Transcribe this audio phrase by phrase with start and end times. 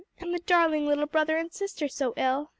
[0.17, 2.49] and the darling little brother and sister so ill!